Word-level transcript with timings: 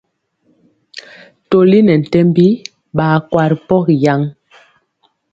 Toli 1.49 1.79
nɛ 1.85 1.93
ntɛmbi 2.01 2.47
ɓaa 2.95 3.15
kwa 3.29 3.43
ri 3.49 3.57
pogi 3.67 3.95
yaŋ. 4.03 4.21